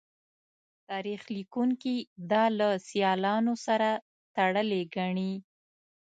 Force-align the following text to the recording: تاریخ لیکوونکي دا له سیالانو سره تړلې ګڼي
تاریخ 0.89 1.21
لیکوونکي 1.35 1.95
دا 2.31 2.43
له 2.57 2.69
سیالانو 2.89 3.53
سره 3.65 3.89
تړلې 4.35 4.81
ګڼي 4.95 5.33